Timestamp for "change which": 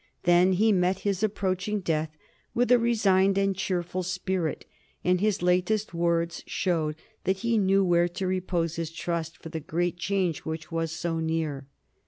9.97-10.71